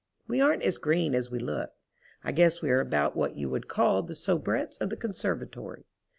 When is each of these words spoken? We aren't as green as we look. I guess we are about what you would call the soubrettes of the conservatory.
We 0.27 0.41
aren't 0.41 0.63
as 0.63 0.79
green 0.79 1.13
as 1.13 1.29
we 1.29 1.37
look. 1.37 1.73
I 2.23 2.31
guess 2.31 2.59
we 2.59 2.71
are 2.71 2.79
about 2.79 3.15
what 3.15 3.35
you 3.37 3.51
would 3.51 3.67
call 3.67 4.01
the 4.01 4.15
soubrettes 4.15 4.81
of 4.81 4.89
the 4.89 4.97
conservatory. 4.97 5.85